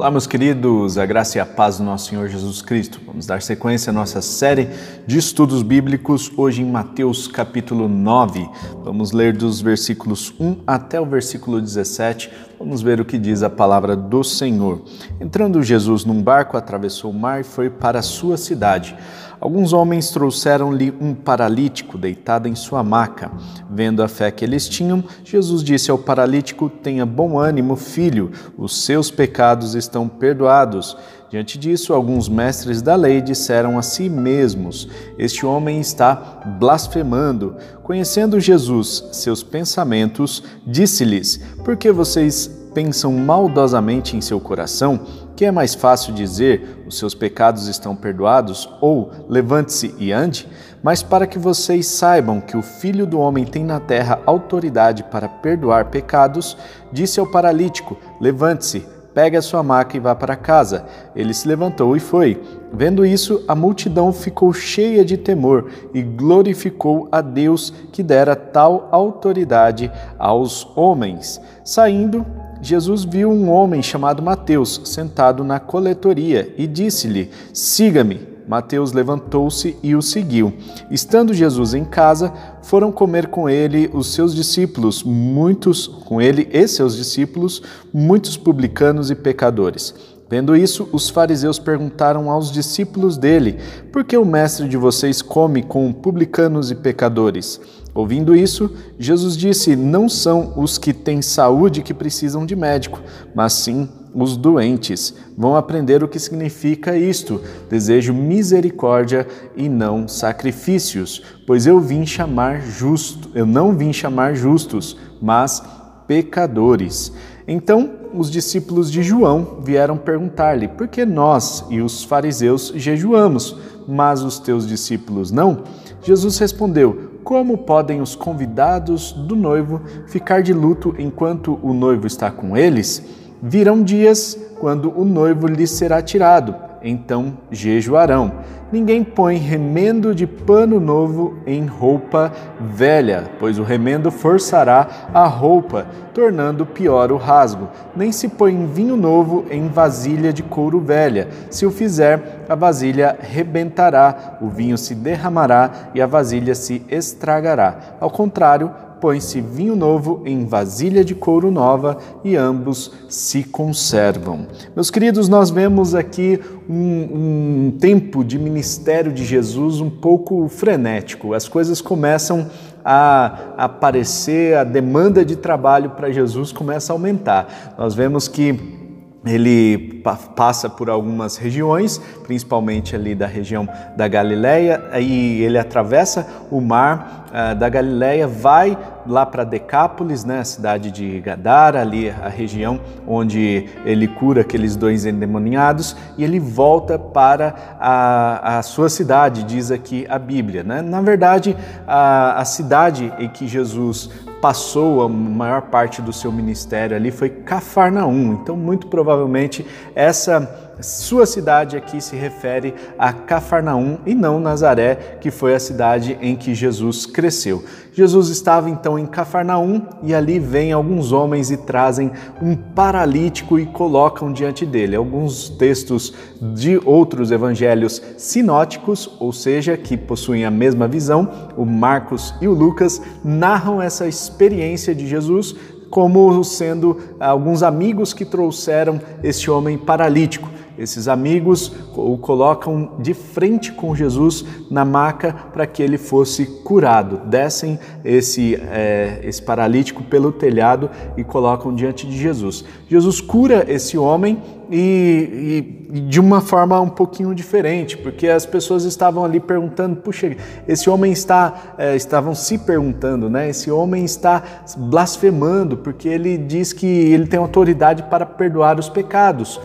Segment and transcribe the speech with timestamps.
[0.00, 2.98] Olá, meus queridos, a graça e a paz do nosso Senhor Jesus Cristo.
[3.06, 4.70] Vamos dar sequência à nossa série
[5.06, 8.48] de estudos bíblicos, hoje em Mateus capítulo 9.
[8.82, 12.30] Vamos ler dos versículos 1 até o versículo 17.
[12.60, 14.82] Vamos ver o que diz a palavra do Senhor.
[15.18, 18.94] Entrando Jesus num barco, atravessou o mar e foi para a sua cidade.
[19.40, 23.30] Alguns homens trouxeram-lhe um paralítico deitado em sua maca.
[23.70, 28.84] Vendo a fé que eles tinham, Jesus disse ao paralítico: Tenha bom ânimo, filho, os
[28.84, 30.98] seus pecados estão perdoados.
[31.30, 36.14] Diante disso, alguns mestres da lei disseram a si mesmos: Este homem está
[36.58, 37.56] blasfemando.
[37.84, 45.06] Conhecendo Jesus seus pensamentos, disse-lhes: Por que vocês pensam maldosamente em seu coração?
[45.40, 50.46] que é mais fácil dizer os seus pecados estão perdoados ou levante-se e ande?
[50.82, 55.30] Mas para que vocês saibam que o Filho do Homem tem na terra autoridade para
[55.30, 56.58] perdoar pecados,
[56.92, 60.84] disse ao paralítico: Levante-se, pegue a sua maca e vá para casa.
[61.14, 62.40] Ele se levantou e foi.
[62.72, 68.88] Vendo isso, a multidão ficou cheia de temor e glorificou a Deus que dera tal
[68.92, 71.40] autoridade aos homens.
[71.64, 72.24] Saindo,
[72.62, 78.29] Jesus viu um homem chamado Mateus sentado na coletoria e disse-lhe: Siga-me.
[78.50, 80.52] Mateus levantou-se e o seguiu.
[80.90, 86.66] Estando Jesus em casa, foram comer com ele os seus discípulos, muitos com ele e
[86.66, 87.62] seus discípulos,
[87.94, 89.94] muitos publicanos e pecadores.
[90.28, 93.60] Vendo isso, os fariseus perguntaram aos discípulos dele:
[93.92, 97.60] Por que o mestre de vocês come com publicanos e pecadores?
[97.94, 103.00] Ouvindo isso, Jesus disse: Não são os que têm saúde que precisam de médico,
[103.32, 105.14] mas sim os doentes.
[105.36, 112.60] Vão aprender o que significa isto: desejo misericórdia e não sacrifícios, pois eu vim chamar
[112.60, 115.62] justo, eu não vim chamar justos, mas
[116.06, 117.12] pecadores.
[117.46, 123.56] Então, os discípulos de João vieram perguntar-lhe: Por que nós e os fariseus jejuamos,
[123.86, 125.64] mas os teus discípulos não?
[126.02, 132.30] Jesus respondeu: como podem os convidados do noivo ficar de luto enquanto o noivo está
[132.30, 133.02] com eles?
[133.42, 138.32] Virão dias quando o noivo lhes será tirado, então jejuarão.
[138.72, 142.30] Ninguém põe remendo de pano novo em roupa
[142.60, 147.68] velha, pois o remendo forçará a roupa, tornando pior o rasgo.
[147.96, 151.28] Nem se põe vinho novo em vasilha de couro velha.
[151.50, 157.96] Se o fizer, a vasilha rebentará, o vinho se derramará e a vasilha se estragará.
[157.98, 164.46] Ao contrário, põe-se vinho novo em vasilha de couro nova e ambos se conservam.
[164.74, 166.38] Meus queridos, nós vemos aqui
[166.68, 171.34] um, um tempo de ministério de Jesus um pouco frenético.
[171.34, 172.48] As coisas começam
[172.84, 177.74] a aparecer, a demanda de trabalho para Jesus começa a aumentar.
[177.78, 178.79] Nós vemos que
[179.24, 180.02] ele
[180.34, 187.26] passa por algumas regiões, principalmente ali da região da Galileia, aí ele atravessa o mar
[187.28, 192.80] uh, da Galileia, vai lá para Decápolis, né, a cidade de Gadara, ali a região
[193.06, 199.70] onde ele cura aqueles dois endemoniados, e ele volta para a, a sua cidade, diz
[199.70, 200.62] aqui a Bíblia.
[200.62, 200.80] Né?
[200.80, 201.54] Na verdade,
[201.86, 204.08] a, a cidade em que Jesus
[204.40, 208.32] passou a maior parte do seu ministério ali foi Cafarnaum.
[208.32, 215.30] Então, muito provavelmente, essa sua cidade aqui se refere a Cafarnaum e não Nazaré, que
[215.30, 217.62] foi a cidade em que Jesus cresceu.
[218.00, 223.66] Jesus estava então em Cafarnaum e ali vêm alguns homens e trazem um paralítico e
[223.66, 224.96] colocam diante dele.
[224.96, 232.34] Alguns textos de outros evangelhos sinóticos, ou seja, que possuem a mesma visão, o Marcos
[232.40, 235.54] e o Lucas, narram essa experiência de Jesus
[235.90, 240.48] como sendo alguns amigos que trouxeram esse homem paralítico.
[240.80, 247.20] Esses amigos o colocam de frente com Jesus na maca para que ele fosse curado.
[247.26, 250.88] Descem esse, é, esse paralítico pelo telhado
[251.18, 252.64] e colocam diante de Jesus.
[252.88, 258.84] Jesus cura esse homem e, e, de uma forma um pouquinho diferente, porque as pessoas
[258.84, 260.34] estavam ali perguntando: puxa,
[260.66, 263.50] esse homem está, é, estavam se perguntando, né?
[263.50, 264.42] Esse homem está
[264.78, 269.60] blasfemando, porque ele diz que ele tem autoridade para perdoar os pecados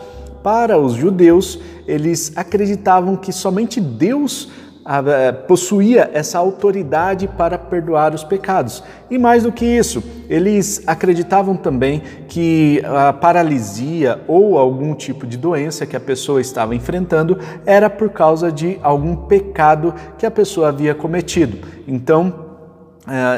[0.46, 4.48] para os judeus, eles acreditavam que somente Deus
[4.86, 8.84] ah, eh, possuía essa autoridade para perdoar os pecados.
[9.10, 15.36] E mais do que isso, eles acreditavam também que a paralisia ou algum tipo de
[15.36, 20.70] doença que a pessoa estava enfrentando era por causa de algum pecado que a pessoa
[20.70, 21.58] havia cometido.
[21.88, 22.45] Então,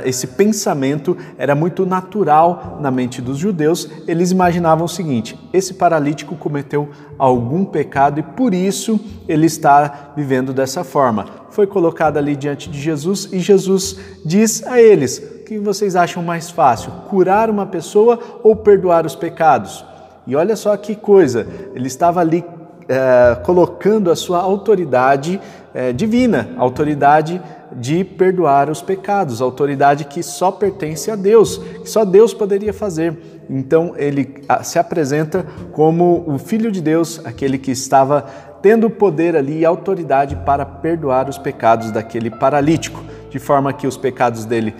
[0.05, 3.89] esse pensamento era muito natural na mente dos judeus.
[4.07, 10.53] Eles imaginavam o seguinte: esse paralítico cometeu algum pecado e por isso ele está vivendo
[10.53, 11.25] dessa forma.
[11.49, 16.23] Foi colocado ali diante de Jesus e Jesus diz a eles: o que vocês acham
[16.23, 19.83] mais fácil, curar uma pessoa ou perdoar os pecados?
[20.25, 22.43] E olha só que coisa, ele estava ali
[22.87, 25.39] é, colocando a sua autoridade
[25.73, 27.41] é, divina, autoridade
[27.75, 33.17] de perdoar os pecados, autoridade que só pertence a Deus, que só Deus poderia fazer.
[33.49, 38.25] Então ele se apresenta como o Filho de Deus, aquele que estava
[38.61, 43.97] tendo poder ali e autoridade para perdoar os pecados daquele paralítico, de forma que os
[43.97, 44.73] pecados dele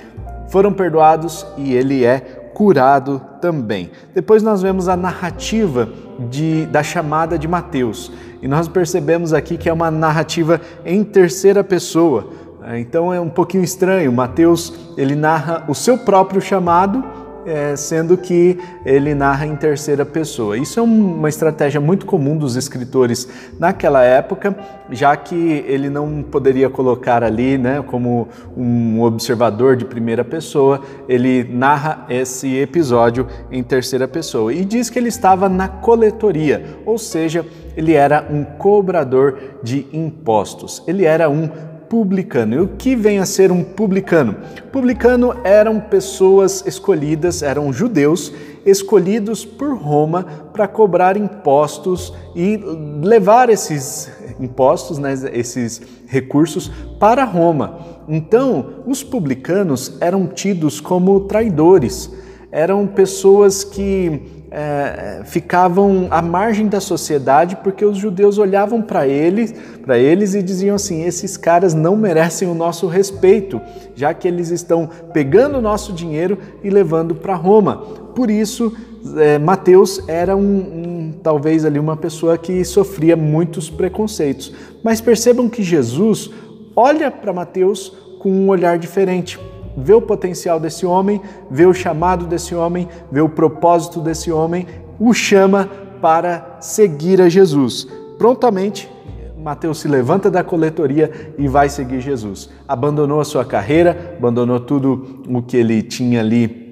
[0.50, 2.20] foram perdoados e ele é
[2.54, 3.92] curado também.
[4.16, 5.88] Depois nós vemos a narrativa
[6.30, 8.12] de, da chamada de Mateus
[8.42, 12.30] e nós percebemos aqui que é uma narrativa em terceira pessoa.
[12.76, 14.12] Então é um pouquinho estranho.
[14.12, 17.04] Mateus ele narra o seu próprio chamado
[17.48, 20.58] é, sendo que ele narra em terceira pessoa.
[20.58, 23.28] Isso é uma estratégia muito comum dos escritores
[23.58, 24.54] naquela época,
[24.92, 31.46] já que ele não poderia colocar ali, né, como um observador de primeira pessoa, ele
[31.46, 37.46] narra esse episódio em terceira pessoa e diz que ele estava na coletoria, ou seja,
[37.78, 40.84] ele era um cobrador de impostos.
[40.86, 41.50] Ele era um
[41.90, 42.56] publicano.
[42.56, 44.36] E o que vem a ser um publicano?
[44.72, 48.34] Publicano eram pessoas escolhidas, eram judeus
[48.66, 52.60] escolhidos por Roma para cobrar impostos e
[53.02, 56.70] levar esses impostos, né, esses recursos
[57.00, 57.80] para Roma.
[58.08, 62.12] Então, os publicanos eram tidos como traidores,
[62.52, 69.54] eram pessoas que é, ficavam à margem da sociedade porque os judeus olhavam para eles,
[69.84, 73.60] para eles e diziam assim: esses caras não merecem o nosso respeito,
[73.96, 77.78] já que eles estão pegando o nosso dinheiro e levando para Roma.
[78.16, 78.76] Por isso,
[79.18, 84.54] é, Mateus era um, um, talvez ali uma pessoa que sofria muitos preconceitos.
[84.84, 86.32] Mas percebam que Jesus
[86.76, 89.38] olha para Mateus com um olhar diferente
[89.78, 91.22] vê o potencial desse homem,
[91.52, 94.66] vê o chamado desse homem, vê o propósito desse homem,
[95.00, 95.70] o chama
[96.02, 97.88] para seguir a Jesus.
[98.18, 98.90] Prontamente,
[99.38, 102.50] Mateus se levanta da coletoria e vai seguir Jesus.
[102.68, 106.68] Abandonou a sua carreira, abandonou tudo o que ele tinha ali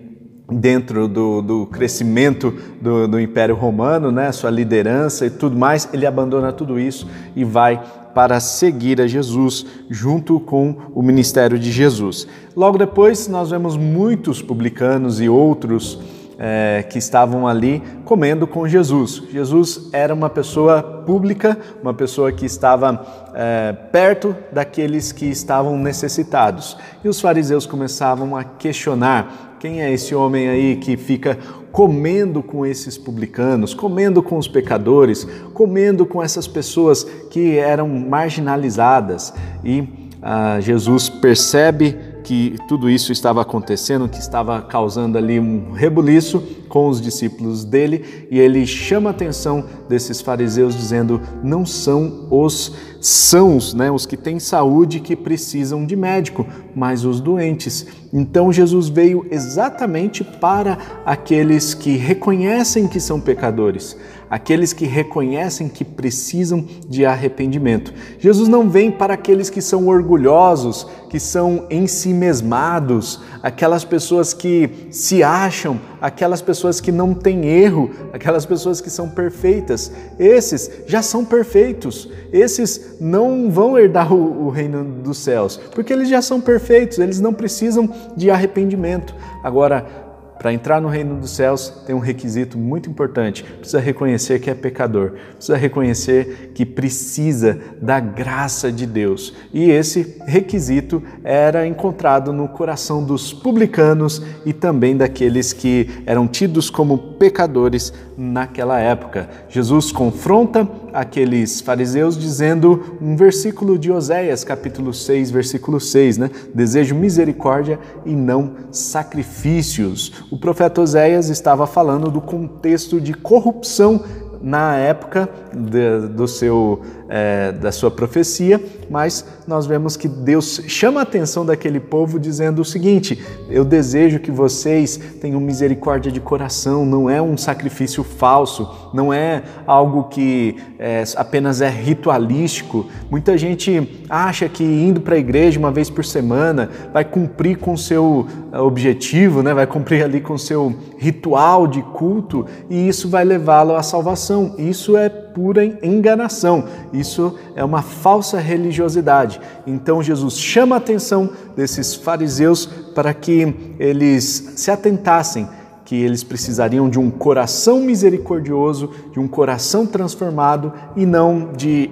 [0.52, 6.06] dentro do, do crescimento do, do, Império Romano, né, sua liderança e tudo mais, ele
[6.06, 7.81] abandona tudo isso e vai
[8.15, 12.25] para seguir a Jesus junto com o ministério de Jesus.
[12.56, 16.00] Logo depois, nós vemos muitos publicanos e outros
[16.38, 19.23] é, que estavam ali comendo com Jesus.
[19.31, 26.77] Jesus era uma pessoa pública, uma pessoa que estava é, perto daqueles que estavam necessitados.
[27.03, 31.38] E os fariseus começavam a questionar: quem é esse homem aí que fica
[31.72, 39.34] comendo com esses publicanos, comendo com os pecadores, comendo com essas pessoas que eram marginalizadas?
[39.63, 39.84] E
[40.22, 46.89] ah, Jesus percebe que tudo isso estava acontecendo, que estava causando ali um rebuliço com
[46.89, 53.75] os discípulos dele, e ele chama a atenção desses fariseus dizendo: "Não são os sãos,
[53.75, 57.86] né, os que têm saúde que precisam de médico, mas os doentes".
[58.12, 63.95] Então Jesus veio exatamente para aqueles que reconhecem que são pecadores
[64.29, 67.94] aqueles que reconhecem que precisam de arrependimento.
[68.19, 75.23] Jesus não vem para aqueles que são orgulhosos, que são ensimesmados, aquelas pessoas que se
[75.23, 79.91] acham, aquelas pessoas que não têm erro, aquelas pessoas que são perfeitas.
[80.19, 82.09] Esses já são perfeitos.
[82.33, 87.21] Esses não vão herdar o, o reino dos céus, porque eles já são perfeitos, eles
[87.21, 89.15] não precisam de arrependimento.
[89.44, 90.05] Agora,
[90.37, 94.54] para entrar no reino dos céus tem um requisito muito importante: precisa reconhecer que é
[94.54, 99.33] pecador, precisa reconhecer que precisa da graça de Deus.
[99.54, 106.69] E esse requisito era encontrado no coração dos publicanos e também daqueles que eram tidos
[106.69, 109.30] como pecadores naquela época.
[109.50, 116.30] Jesus confronta aqueles fariseus dizendo um versículo de Oséias, capítulo 6, versículo 6, né?
[116.54, 120.24] Desejo misericórdia e não sacrifícios.
[120.31, 124.04] O profeta Oséias estava falando do contexto de corrupção
[124.42, 130.99] na época de, do seu, é, da sua profecia, mas nós vemos que Deus chama
[130.99, 136.85] a atenção daquele povo dizendo o seguinte: Eu desejo que vocês tenham misericórdia de coração,
[136.85, 142.87] não é um sacrifício falso, não é algo que é, apenas é ritualístico.
[143.09, 147.78] Muita gente acha que indo para a igreja uma vez por semana vai cumprir com
[147.78, 149.54] seu eh, objetivo, né?
[149.54, 154.56] vai cumprir ali com seu ritual de culto e isso vai levá-lo à salvação.
[154.57, 156.64] Isso é pura enganação.
[156.94, 159.34] Isso é uma falsa religiosidade.
[159.65, 165.47] Então Jesus chama a atenção desses fariseus para que eles se atentassem
[165.85, 171.92] que eles precisariam de um coração misericordioso, de um coração transformado e não de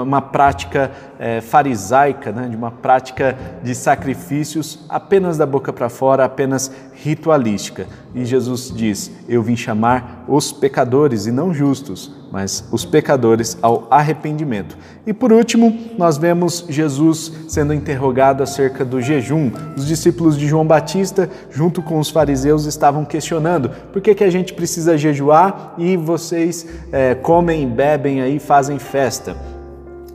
[0.00, 2.48] uma prática é, farisaica, né?
[2.48, 7.88] de uma prática de sacrifícios apenas da boca para fora, apenas ritualística.
[8.14, 13.86] E Jesus diz: Eu vim chamar os pecadores e não justos, mas os pecadores ao
[13.90, 14.78] arrependimento.
[15.06, 19.50] E por último, nós vemos Jesus sendo interrogado acerca do jejum.
[19.76, 24.30] Os discípulos de João Batista, junto com os fariseus, estavam questionando por que, que a
[24.30, 29.36] gente precisa jejuar e vocês é, comem, bebem aí, fazem festa.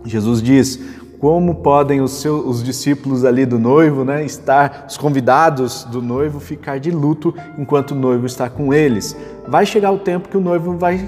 [0.03, 0.79] Jesus diz:
[1.19, 6.39] como podem os, seus, os discípulos ali do noivo, né, estar, os convidados do noivo,
[6.39, 9.15] ficar de luto enquanto o noivo está com eles?
[9.47, 11.07] Vai chegar o tempo que o noivo vai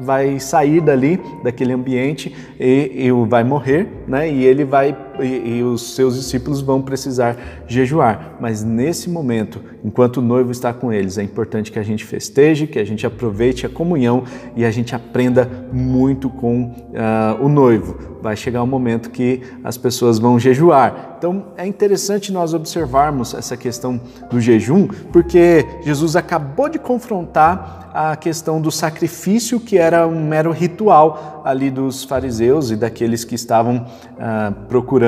[0.00, 4.30] vai sair dali, daquele ambiente e, e vai morrer, né?
[4.30, 8.36] E ele vai e, e, os seus discípulos vão precisar jejuar.
[8.40, 12.66] Mas nesse momento, enquanto o noivo está com eles, é importante que a gente festeje,
[12.66, 14.24] que a gente aproveite a comunhão
[14.56, 18.18] e a gente aprenda muito com uh, o noivo.
[18.20, 21.16] Vai chegar um momento que as pessoas vão jejuar.
[21.18, 28.14] Então é interessante nós observarmos essa questão do jejum, porque Jesus acabou de confrontar a
[28.14, 33.78] questão do sacrifício, que era um mero ritual ali dos fariseus e daqueles que estavam
[33.78, 35.07] uh, procurando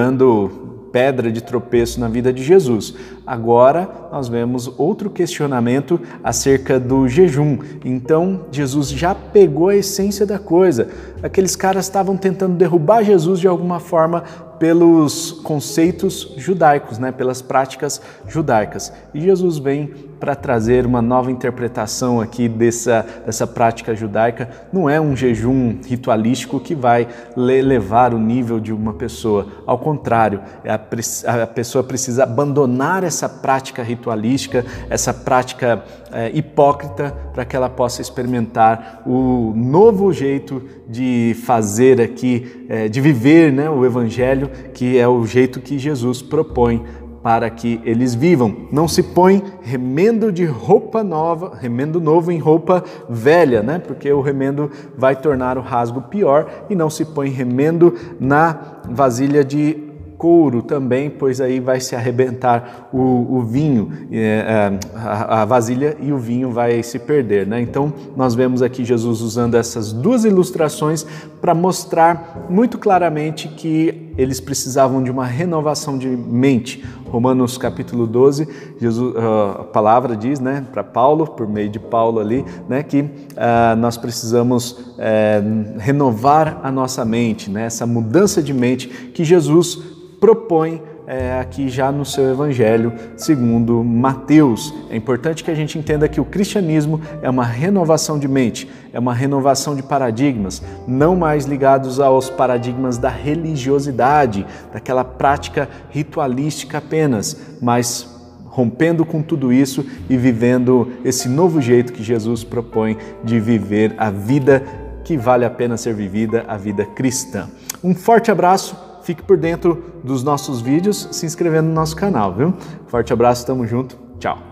[0.93, 2.95] pedra de tropeço na vida de Jesus.
[3.27, 7.59] Agora nós vemos outro questionamento acerca do jejum.
[7.85, 10.89] Então Jesus já pegou a essência da coisa.
[11.23, 14.25] Aqueles caras estavam tentando derrubar Jesus de alguma forma
[14.61, 17.99] pelos conceitos judaicos, né, pelas práticas
[18.29, 18.93] judaicas.
[19.15, 19.87] E Jesus vem
[20.21, 24.51] para trazer uma nova interpretação aqui dessa, dessa prática judaica.
[24.71, 29.47] Não é um jejum ritualístico que vai levar o nível de uma pessoa.
[29.67, 37.17] Ao contrário, é a, a pessoa precisa abandonar essa prática ritualística, essa prática é, hipócrita,
[37.33, 43.69] para que ela possa experimentar o novo jeito de fazer aqui, é, de viver né,
[43.69, 46.85] o Evangelho que é o jeito que Jesus propõe
[47.21, 48.69] para que eles vivam.
[48.73, 53.79] Não se põe remendo de roupa nova, remendo novo em roupa velha, né?
[53.79, 59.45] Porque o remendo vai tornar o rasgo pior e não se põe remendo na vasilha
[59.45, 59.90] de
[60.21, 65.97] couro também, pois aí vai se arrebentar o, o vinho, é, é, a, a, vasilha
[65.99, 67.47] e o vinho vai se perder.
[67.47, 67.63] Né?
[67.63, 71.07] Então, nós vemos aqui Jesus usando essas duas ilustrações
[71.41, 76.85] para mostrar muito claramente que eles precisavam de uma renovação de mente.
[77.09, 78.47] Romanos capítulo 12,
[78.79, 83.75] Jesus, a palavra diz né, para Paulo, por meio de Paulo ali, né, que uh,
[83.79, 90.83] nós precisamos uh, renovar a nossa mente, né, essa mudança de mente que Jesus propõe
[91.07, 94.73] é, aqui já no seu Evangelho segundo Mateus.
[94.91, 98.99] É importante que a gente entenda que o cristianismo é uma renovação de mente, é
[98.99, 107.37] uma renovação de paradigmas, não mais ligados aos paradigmas da religiosidade, daquela prática ritualística apenas,
[107.61, 108.09] mas
[108.45, 114.11] rompendo com tudo isso e vivendo esse novo jeito que Jesus propõe de viver a
[114.11, 114.63] vida
[115.03, 117.49] que vale a pena ser vivida, a vida cristã.
[117.83, 122.55] Um forte abraço Fique por dentro dos nossos vídeos, se inscrevendo no nosso canal, viu?
[122.87, 124.50] Forte abraço, tamo junto, tchau!